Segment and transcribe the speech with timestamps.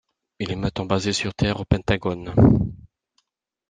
[0.39, 2.33] Il est maintenant basé sur Terre, au Pentagone.